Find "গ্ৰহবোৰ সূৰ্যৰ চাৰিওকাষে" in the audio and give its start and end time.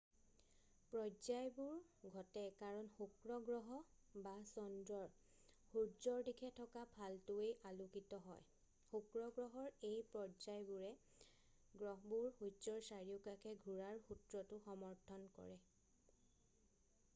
11.83-13.55